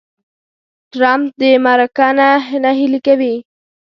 [0.91, 2.29] ټرمپ دې مرکه نه
[2.63, 3.33] نهیلې کوي.